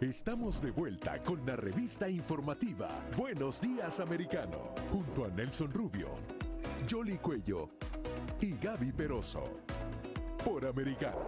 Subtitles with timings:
[0.00, 6.10] Estamos de vuelta con la revista informativa Buenos Días Americano, junto a Nelson Rubio,
[6.88, 7.70] Jolly Cuello
[8.40, 9.58] y Gaby Peroso,
[10.44, 11.18] por Americano.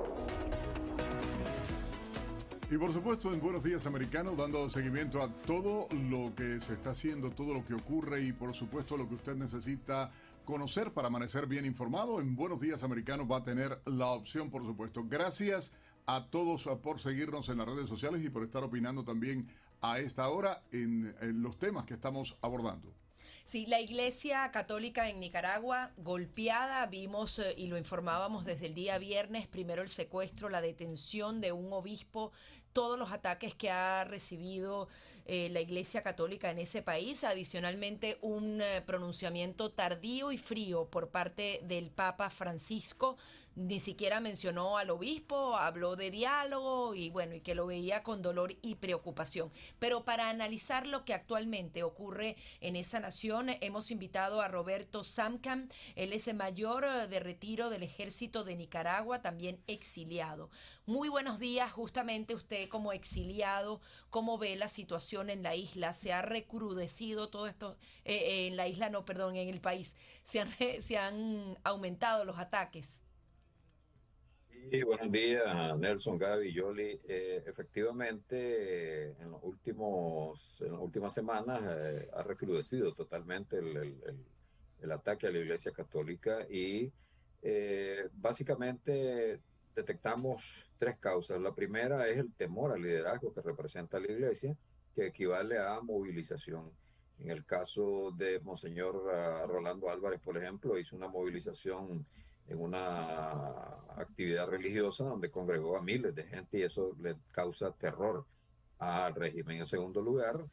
[2.71, 6.91] Y por supuesto en Buenos Días Americano dando seguimiento a todo lo que se está
[6.91, 10.13] haciendo, todo lo que ocurre y por supuesto lo que usted necesita
[10.45, 12.21] conocer para amanecer bien informado.
[12.21, 15.05] En Buenos Días Americano va a tener la opción, por supuesto.
[15.09, 15.73] Gracias
[16.17, 19.49] a todos por seguirnos en las redes sociales y por estar opinando también
[19.81, 22.93] a esta hora en, los temas que estamos abordando.
[23.45, 28.99] Sí, la Iglesia Católica en Nicaragua golpeada, vimos eh, y lo informábamos desde el día
[28.99, 32.33] viernes, primero el secuestro, la detención de un obispo,
[32.73, 34.88] todos los ataques que ha recibido
[35.26, 41.10] eh, la Iglesia Católica en ese país, adicionalmente un eh, pronunciamiento tardío y frío por
[41.10, 43.16] parte del Papa Francisco
[43.57, 48.23] ni siquiera mencionó al obispo, habló de diálogo y bueno, y que lo veía con
[48.23, 49.51] dolor y preocupación.
[49.79, 55.68] Pero para analizar lo que actualmente ocurre en esa nación, hemos invitado a Roberto Samcam,
[55.96, 60.51] él es el mayor eh, de retiro del ejército de Nicaragua, también exiliado.
[60.87, 63.80] Muy buenos días, justamente usted como exiliado,
[64.11, 65.93] ¿cómo ve la situación en la isla?
[65.93, 67.77] ¿Se ha recrudecido todo esto?
[68.05, 69.97] Eh, eh, en la isla, no, perdón, en el país.
[70.25, 70.50] ¿Se han,
[70.81, 73.00] se han aumentado los ataques?
[74.69, 77.00] Sí, buenos días, Nelson, Gaby, Yoli.
[77.09, 85.27] Eh, efectivamente, en, los últimos, en las últimas semanas eh, ha recrudecido totalmente el, ataque
[85.27, 86.93] a la Iglesia Católica y
[88.12, 89.41] básicamente
[89.75, 91.41] detectamos tres causas.
[91.41, 94.56] La primera es el temor al liderazgo que representa la Iglesia,
[94.95, 96.71] que equivale a movilización.
[97.19, 102.06] En el caso de Monseñor uh, Rolando Álvarez, por ejemplo, hizo una movilización
[102.49, 103.49] en una
[103.97, 108.25] actividad religiosa donde congregó a miles de gente y eso le causa terror
[108.78, 109.59] al régimen.
[109.59, 110.45] En segundo lugar,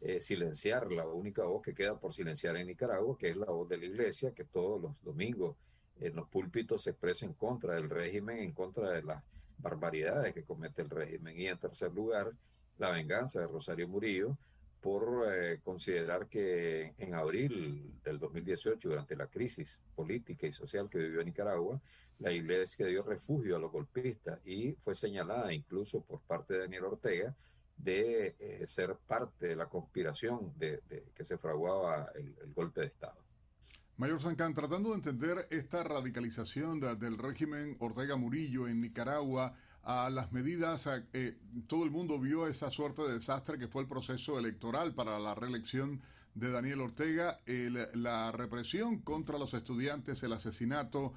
[0.00, 3.68] eh, silenciar la única voz que queda por silenciar en Nicaragua, que es la voz
[3.68, 5.56] de la iglesia, que todos los domingos
[6.00, 9.22] en los púlpitos se expresa en contra del régimen, en contra de las
[9.58, 11.38] barbaridades que comete el régimen.
[11.38, 12.32] Y en tercer lugar,
[12.78, 14.36] la venganza de Rosario Murillo,
[14.80, 20.98] por eh, considerar que en abril del 2018, durante la crisis política y social que
[20.98, 21.80] vivió Nicaragua,
[22.18, 26.84] la iglesia dio refugio a los golpistas y fue señalada incluso por parte de Daniel
[26.84, 27.34] Ortega
[27.76, 30.80] de eh, ser parte de la conspiración de,
[31.14, 33.25] que se fraguaba el, golpe de Estado.
[33.98, 40.10] Mayor Sancán, tratando de entender esta radicalización de, del régimen Ortega Murillo en Nicaragua, a
[40.10, 44.38] las medidas, eh, todo el mundo vio esa suerte de desastre que fue el proceso
[44.38, 46.02] electoral para la reelección
[46.34, 51.14] de Daniel Ortega, el, la represión contra los estudiantes, el asesinato,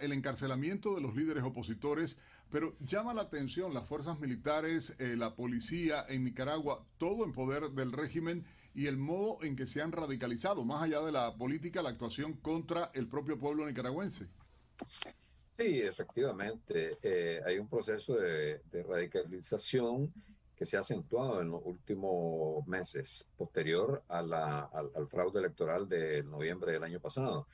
[0.00, 2.18] el encarcelamiento de los líderes opositores,
[2.50, 7.72] pero llama la atención las fuerzas militares, eh, la policía en Nicaragua, todo en poder
[7.72, 11.82] del régimen y el modo en que se han radicalizado, más allá de la política,
[11.82, 14.26] la actuación contra el propio pueblo nicaragüense.
[15.56, 16.98] Sí, efectivamente.
[17.02, 20.12] Eh, hay un proceso de, radicalización
[20.54, 26.22] que se ha acentuado en los últimos meses, posterior a la, al, fraude electoral de
[26.24, 27.46] noviembre del año pasado.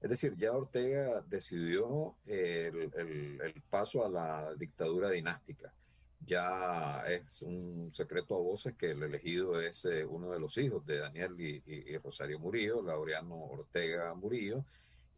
[0.00, 5.72] Es decir, ya Ortega decidió el, el paso a la dictadura dinástica.
[6.20, 10.84] Ya es un secreto a voces que el elegido es eh, uno de los hijos
[10.84, 14.64] de Daniel y, Rosario Murillo, Laureano Ortega Murillo,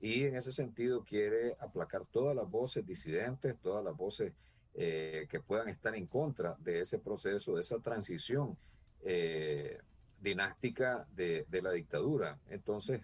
[0.00, 4.32] y en ese sentido quiere aplacar todas las voces disidentes, todas las voces
[4.74, 8.56] eh, que puedan estar en contra de ese proceso, de esa transición
[9.02, 9.78] eh,
[10.20, 12.38] dinástica de, la dictadura.
[12.48, 13.02] Entonces,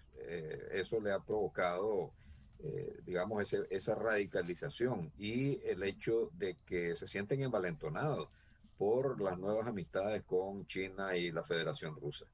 [0.71, 2.11] eso le ha provocado,
[2.63, 8.29] eh, digamos, ese, esa radicalización y el hecho de que se sienten envalentonados
[8.77, 12.25] por las nuevas amistades con China y la Federación Rusa.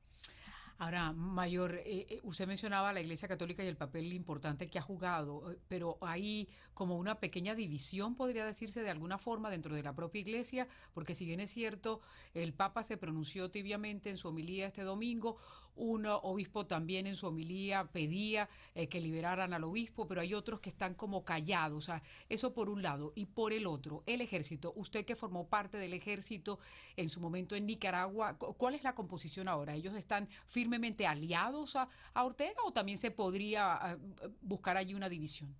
[0.80, 5.56] Ahora, Mayor, eh, usted mencionaba la Iglesia Católica y el papel importante que ha jugado,
[5.68, 10.22] pero hay como una pequeña división, podría decirse de alguna forma, dentro de la propia
[10.22, 12.02] Iglesia, porque si bien es cierto,
[12.34, 15.38] el Papa se pronunció tibiamente en su homilía este domingo,
[15.76, 20.60] un obispo también en su homilía pedía eh, que liberaran al obispo, pero hay otros
[20.60, 21.92] que están como callados.
[22.30, 23.14] Eso por un lado.
[23.16, 24.74] Y por el otro, el ejército.
[24.76, 26.60] Usted que formó parte del ejército
[26.96, 29.76] en su momento en Nicaragua, ¿cuál es la composición ahora?
[29.76, 33.98] ¿Ellos están firmemente aliados a, Ortega o también se podría
[34.42, 35.54] buscar allí una división?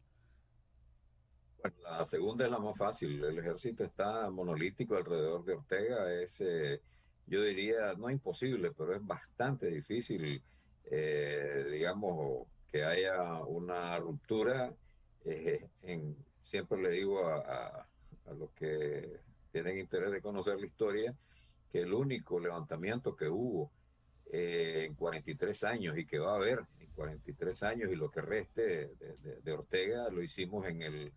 [1.64, 3.24] Bueno, la segunda es la más fácil.
[3.24, 6.14] El ejército está monolítico alrededor de Ortega.
[6.14, 6.82] Es, eh,
[7.28, 10.42] yo diría, no imposible, pero es bastante difícil,
[10.86, 14.74] eh, digamos, que haya una ruptura.
[15.26, 17.88] Eh, en, siempre le digo a,
[18.26, 19.20] a, los que
[19.52, 21.16] tienen interés de conocer la historia
[21.72, 23.72] que el único levantamiento que hubo
[24.26, 28.92] en 43 años y que va a haber en 43 años y lo que reste
[29.44, 31.14] de Ortega lo hicimos en el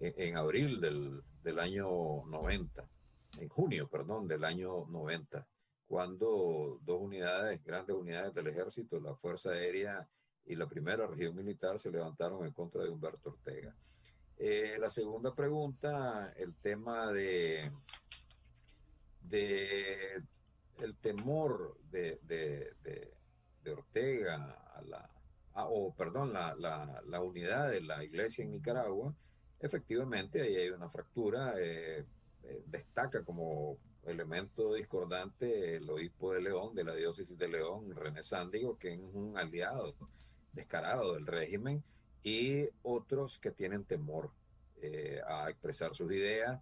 [0.00, 1.88] en, abril del, del, año
[2.26, 2.84] 90,
[3.40, 5.46] en junio, perdón, del año 90,
[5.86, 10.06] cuando dos unidades, grandes unidades del ejército, la Fuerza Aérea
[10.44, 13.74] y la primera región militar se levantaron en contra de Humberto Ortega.
[14.36, 17.70] Eh, la segunda pregunta, el tema de,
[19.22, 20.22] de
[20.78, 23.14] el temor de, de, de,
[23.70, 25.10] Ortega a la,
[25.66, 29.14] o perdón, la, la, la, unidad de la iglesia en Nicaragua,
[29.60, 31.52] efectivamente ahí hay una fractura.
[31.58, 32.06] Eh,
[32.48, 38.22] eh, destaca como elemento discordante el obispo de León, de la diócesis de León, René
[38.22, 39.94] Sándigo, que es un aliado
[40.52, 41.84] descarado del régimen,
[42.24, 44.30] y otros que tienen temor
[44.80, 46.60] eh, a expresar sus ideas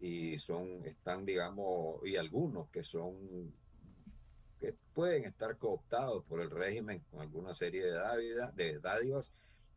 [0.00, 3.52] y son, están, digamos, y algunos que son
[4.58, 9.30] que pueden estar cooptados por el régimen con alguna serie de, de dádivas.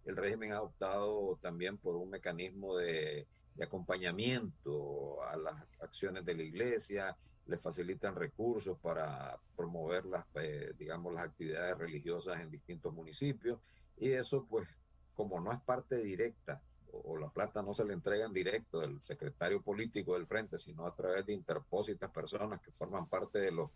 [0.06, 3.28] El régimen ha optado también por un mecanismo de,
[3.64, 11.14] acompañamiento a las acciones de la iglesia, le facilitan recursos para promover las, eh, digamos,
[11.14, 13.60] las actividades religiosas en distintos municipios
[13.98, 14.68] y eso pues
[15.14, 16.62] como no es parte directa
[16.92, 20.86] o, la plata no se le entrega en directo del secretario político del frente, sino
[20.86, 23.70] a través de interpósitas personas que forman parte de los,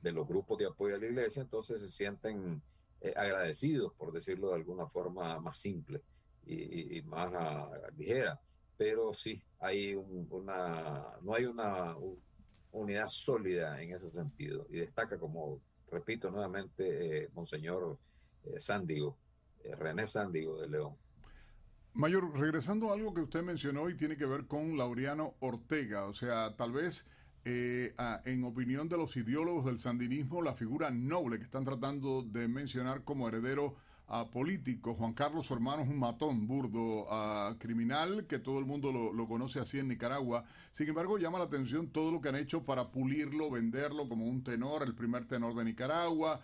[0.00, 2.62] de los grupos de apoyo a la iglesia, entonces se sienten
[3.00, 6.02] eh, agradecidos, por decirlo de alguna forma más simple
[6.46, 8.40] y, más ah, ligera.
[8.76, 11.96] Pero sí, hay una, no hay una
[12.72, 14.66] unidad sólida en ese sentido.
[14.70, 15.60] Y destaca, como
[15.90, 17.98] repito nuevamente, eh, Monseñor
[18.44, 19.16] eh, Sándigo,
[19.78, 20.96] René Sándigo de León.
[21.94, 26.12] Mayor, regresando a algo que usted mencionó y tiene que ver con Laureano Ortega, o
[26.12, 27.06] sea, tal vez
[27.44, 27.94] eh,
[28.24, 33.04] en opinión de los ideólogos del sandinismo, la figura noble que están tratando de mencionar
[33.04, 34.94] como heredero a político.
[34.94, 37.06] Juan Carlos, su hermano, es un matón burdo,
[37.58, 40.44] criminal, que todo el mundo lo, conoce así en Nicaragua.
[40.72, 44.42] Sin embargo, llama la atención todo lo que han hecho para pulirlo, venderlo como un
[44.44, 46.40] tenor, el primer tenor de Nicaragua,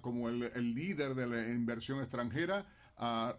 [0.00, 2.66] como el, líder de la inversión extranjera.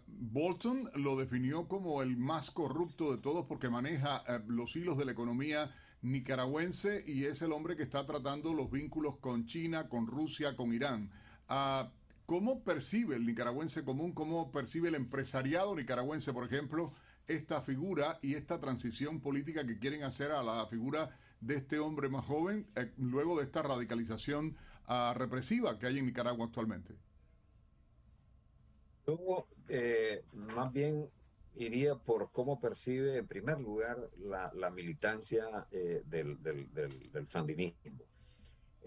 [0.06, 5.06] Bolton lo definió como el más corrupto de todos porque maneja eh, los hilos de
[5.06, 10.06] la economía nicaragüense y es el hombre que está tratando los vínculos con China, con
[10.06, 11.10] Rusia, con Irán.
[11.48, 11.90] Ah,
[12.26, 16.92] ¿Cómo percibe el nicaragüense común, cómo percibe el empresariado nicaragüense, por ejemplo,
[17.28, 22.08] esta figura y esta transición política que quieren hacer a la figura de este hombre
[22.08, 24.56] más joven eh, luego de esta radicalización
[24.86, 26.94] ah, represiva que hay en Nicaragua actualmente?
[29.06, 31.08] Yo eh, más bien
[31.54, 36.38] iría por cómo percibe en primer lugar la, militancia eh, del,
[37.28, 37.78] sandinismo.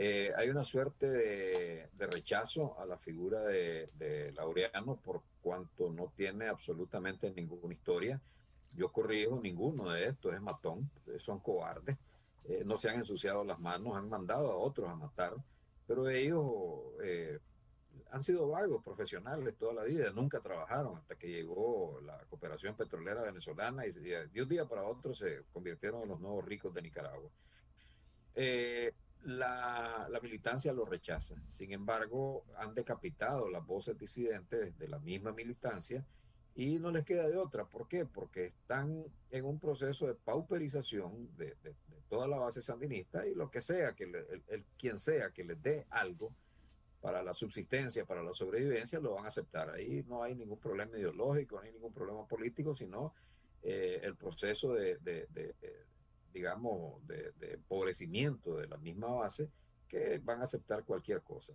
[0.01, 6.47] Eh, hay una suerte de, rechazo a la figura de, Laureano por cuanto no tiene
[6.47, 8.21] absolutamente ninguna historia.
[8.77, 11.97] Yo corrijo, ninguno de estos es matón, son cobardes,
[12.45, 15.33] eh, no se han ensuciado las manos, han mandado a otros a matar,
[15.85, 16.79] pero ellos
[18.11, 23.23] han sido vagos profesionales toda la vida, nunca trabajaron hasta que llegó la cooperación petrolera
[23.23, 27.29] venezolana y de un día para otro se convirtieron en los nuevos ricos de Nicaragua.
[28.35, 31.35] Eh, la, la, militancia lo rechaza.
[31.47, 36.05] Sin embargo, han decapitado las voces disidentes de la misma militancia
[36.55, 37.65] y no les queda de otra.
[37.65, 38.05] ¿Por qué?
[38.05, 41.55] Porque están en un proceso de pauperización de,
[42.09, 45.85] toda la base sandinista y lo que sea, que el, quien sea que les dé
[45.89, 46.33] algo,
[47.01, 49.69] para la subsistencia, para la sobrevivencia, lo van a aceptar.
[49.69, 53.13] Ahí no hay ningún problema ideológico, no hay ningún problema político, sino
[53.63, 55.55] eh, el proceso de, de,
[56.33, 59.49] digamos, de, empobrecimiento de la misma base
[59.87, 61.53] que van a aceptar cualquier cosa.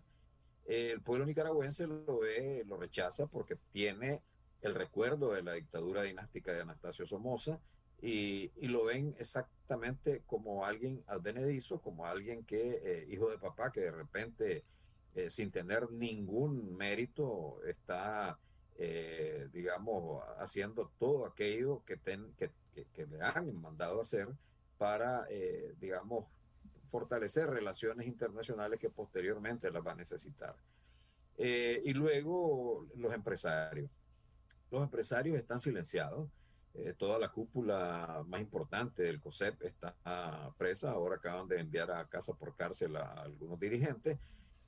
[0.65, 4.21] El pueblo nicaragüense lo ve, lo rechaza porque tiene
[4.63, 7.61] el recuerdo de la dictadura dinástica de Anastasio Somoza
[8.01, 13.71] y, y lo ven exactamente como alguien advenedizo, como alguien que, eh, hijo de papá,
[13.71, 14.65] que de repente
[15.29, 18.39] sin tener ningún mérito, está,
[19.53, 21.99] digamos, haciendo todo aquello que,
[22.37, 22.51] que,
[22.93, 24.29] que, le han mandado hacer
[24.85, 25.27] para,
[25.81, 26.27] digamos,
[26.89, 30.55] fortalecer relaciones internacionales que posteriormente las va a necesitar.
[31.39, 33.91] y luego los empresarios.
[34.71, 36.29] Los empresarios están silenciados.
[36.75, 39.95] Eh, toda la cúpula más importante del COSEP está
[40.59, 40.91] presa.
[40.91, 44.19] Ahora acaban de enviar a casa por cárcel a, algunos dirigentes,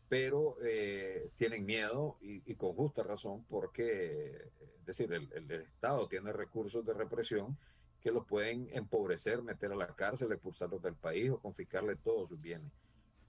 [0.08, 6.32] pero eh, tienen miedo y, con justa razón porque, es decir, el, el, Estado tiene
[6.32, 7.58] recursos de represión
[8.06, 12.40] que los pueden empobrecer, meter a la cárcel, expulsarlos del país o confiscarle todos sus
[12.40, 12.70] bienes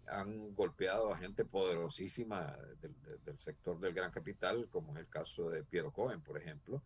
[0.05, 5.63] han golpeado a gente poderosísima del, sector del gran capital, como es el caso de
[5.63, 6.83] Piero Cohen, por ejemplo,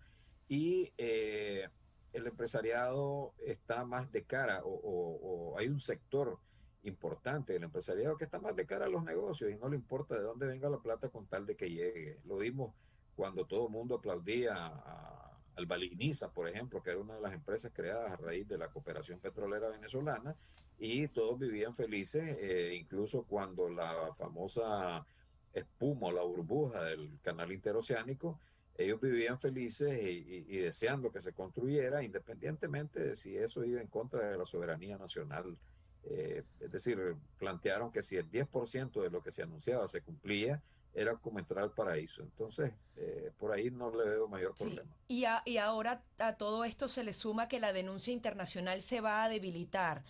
[0.48, 1.68] y eh,
[2.14, 6.40] el empresariado está más de cara, o, hay un sector
[6.84, 10.16] importante del empresariado que está más de cara a los negocios y no le importa
[10.16, 12.22] de dónde venga la plata con tal de que llegue.
[12.24, 12.74] Lo vimos
[13.18, 17.34] cuando todo el mundo aplaudía a, al Baliniza, por ejemplo, que era una de las
[17.34, 20.36] empresas creadas a raíz de la cooperación petrolera venezolana,
[20.78, 25.06] y todos vivían felices, eh, incluso cuando la famosa
[25.54, 28.40] espuma o la burbuja del canal interoceánico,
[28.78, 34.32] ellos vivían felices y, deseando que se construyera, independientemente de si eso iba en contra
[34.32, 35.58] de la soberanía nacional.
[36.04, 40.64] Eh, es decir, plantearon que si el 10% de lo que se anunciaba se cumplía,
[40.94, 42.22] era como entrar al paraíso.
[42.22, 44.90] Entonces, eh, por ahí no le veo mayor problema.
[45.08, 49.24] Y, y ahora a todo esto se le suma que la denuncia internacional se va
[49.24, 50.04] a debilitar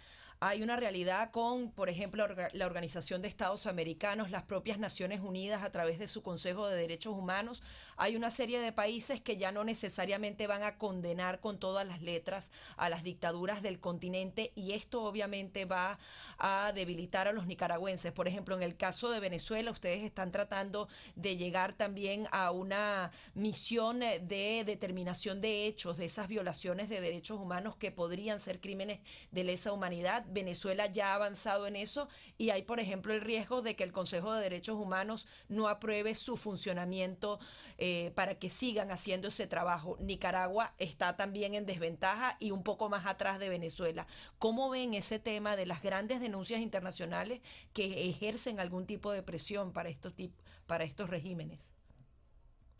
[0.43, 5.61] hay una realidad con, por ejemplo, la Organización de Estados Americanos, las propias Naciones Unidas
[5.61, 7.61] a través de su Consejo de Derechos Humanos.
[7.95, 12.01] Hay una serie de países que ya no necesariamente van a condenar con todas las
[12.01, 15.99] letras a las dictaduras del continente y esto obviamente va
[16.39, 18.11] a debilitar a los nicaragüenses.
[18.11, 23.11] Por ejemplo, en el caso de Venezuela, ustedes están tratando de llegar también a una
[23.35, 29.01] misión de determinación de hechos, de esas violaciones de derechos humanos que podrían ser crímenes
[29.29, 32.07] de lesa humanidad Venezuela ya ha avanzado en eso
[32.37, 36.15] y hay, por ejemplo, el riesgo de que el Consejo de Derechos Humanos no apruebe
[36.15, 37.39] su funcionamiento
[37.77, 39.97] eh, para que sigan haciendo ese trabajo.
[39.99, 44.07] Nicaragua está también en desventaja y un poco más atrás de Venezuela.
[44.39, 47.41] ¿Cómo ven ese tema de las grandes denuncias internacionales
[47.73, 50.13] que ejercen algún tipo de presión para estos,
[50.67, 51.80] para estos regímenes?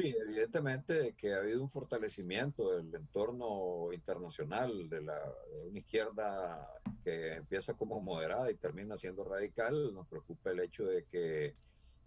[0.01, 5.21] Sí, evidentemente que ha habido un fortalecimiento del entorno internacional de, la,
[5.67, 6.67] una izquierda
[7.03, 9.93] que empieza como moderada y termina siendo radical.
[9.93, 11.55] Nos preocupa el hecho de que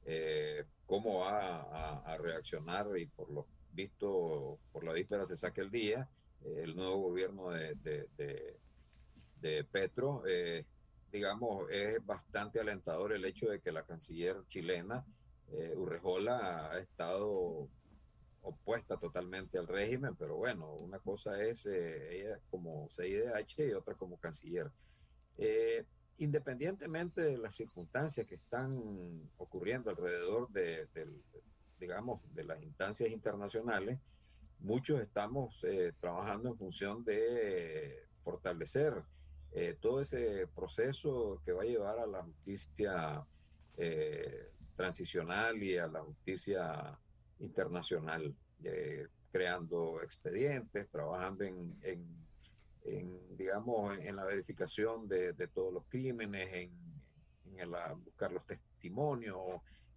[0.07, 5.71] eh, cómo va a, reaccionar y por lo visto, por la víspera se saque el
[5.71, 6.09] día,
[6.45, 7.77] eh, el nuevo gobierno de,
[9.41, 10.25] de, Petro.
[10.27, 10.65] Eh,
[11.13, 15.05] digamos, es bastante alentador el hecho de que la canciller chilena,
[15.77, 17.69] Urrejola, ha estado
[18.45, 23.95] opuesta totalmente al régimen, pero bueno, una cosa es eh, ella como CIDH y otra
[23.95, 24.71] como canciller.
[25.39, 25.85] Eh,
[26.19, 30.87] independientemente de las circunstancias que están ocurriendo alrededor de,
[31.81, 33.99] digamos, de las instancias internacionales,
[34.61, 39.03] muchos estamos eh, trabajando en función de fortalecer
[39.81, 43.25] todo ese proceso que va a llevar a la justicia
[44.75, 46.99] transicional y a la justicia
[47.45, 51.77] internacional, eh, creando expedientes, trabajando en,
[53.37, 56.71] digamos, en, la verificación de, todos los crímenes, en,
[57.57, 57.71] en
[58.05, 59.37] buscar los testimonios,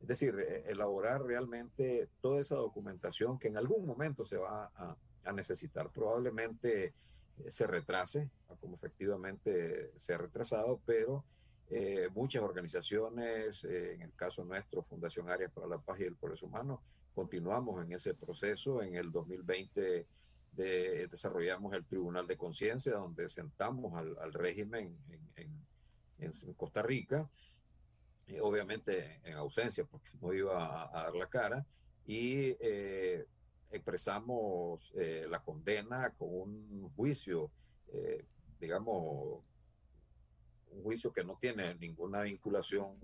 [0.02, 4.96] es decir, eh, elaborar realmente toda esa documentación que en algún momento se va a,
[5.34, 5.90] necesitar.
[5.90, 6.94] Probablemente eh,
[7.52, 8.30] se retrase,
[8.62, 11.26] como efectivamente se ha retrasado, pero
[12.14, 16.82] muchas organizaciones, en el caso nuestro, Fundación Áreas para la Paz y el Progreso Humano,
[17.18, 18.84] continuamos en ese proceso.
[18.84, 20.06] En el 2020
[21.10, 24.96] desarrollamos el Tribunal de Conciencia, donde sentamos al, régimen
[25.36, 27.28] en, Costa Rica,
[28.28, 31.66] y obviamente en ausencia, porque no iba a, dar la cara,
[32.06, 33.26] y eh,
[33.72, 37.50] expresamos eh, la condena con un juicio,
[37.94, 38.26] eh,
[38.60, 39.42] digamos,
[40.70, 42.96] un juicio que no tiene ninguna vinculación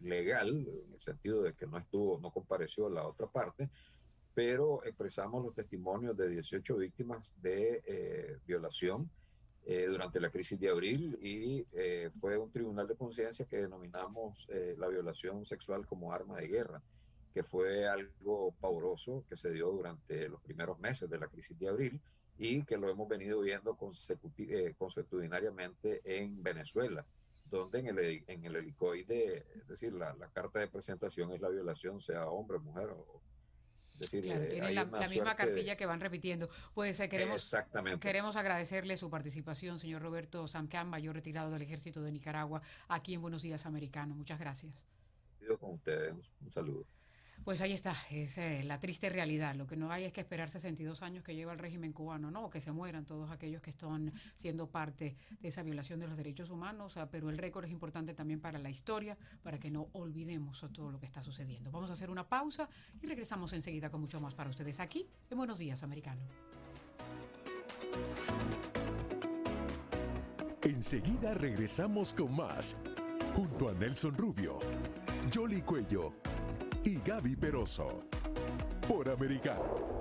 [0.00, 3.68] legal, en el sentido de que no estuvo, no compareció la otra parte,
[4.34, 9.10] pero expresamos los testimonios de 18 víctimas de eh, violación
[9.66, 14.46] eh, durante la crisis de abril y eh, fue un tribunal de conciencia que denominamos
[14.76, 16.80] la violación sexual como arma de guerra,
[17.34, 21.68] que fue algo pavoroso que se dio durante los primeros meses de la crisis de
[21.68, 22.00] abril
[22.38, 27.04] y que lo hemos venido viendo consecutivamente en Venezuela
[27.50, 31.48] donde en el, en el helicoide, es decir, la, la carta de presentación es la
[31.48, 33.22] violación, sea hombre, mujer o,
[33.98, 36.48] decir, claro, eh, tienen la, misma cartilla que van repitiendo.
[36.74, 37.54] Pues eh, queremos,
[38.00, 43.22] queremos agradecerle su participación, señor Roberto Samcán, mayor retirado del Ejército de Nicaragua, aquí en
[43.22, 44.14] Buenos Días Americano.
[44.14, 44.86] Muchas gracias.
[45.58, 46.86] con ustedes, un saludo.
[47.44, 49.54] Pues ahí está, es eh, la triste realidad.
[49.54, 52.44] Lo que no hay es que esperar 62 años que lleva el régimen cubano, ¿no?
[52.44, 56.16] O que se mueran todos aquellos que están siendo parte de esa violación de los
[56.16, 56.98] derechos humanos.
[57.10, 61.00] pero el récord es importante también para la historia, para que no olvidemos todo lo
[61.00, 61.70] que está sucediendo.
[61.70, 62.68] Vamos a hacer una pausa
[63.00, 66.20] y regresamos enseguida con mucho más para ustedes aquí en Buenos Días, Americano.
[70.62, 72.76] Enseguida regresamos con más,
[73.34, 74.58] junto a Nelson Rubio,
[75.32, 76.12] Jolly Cuello
[77.08, 78.02] Gaby Peroso.
[78.86, 79.96] Por Americano.